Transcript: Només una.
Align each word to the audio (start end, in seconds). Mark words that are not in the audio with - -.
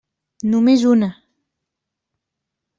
Només 0.53 0.85
una. 0.93 1.11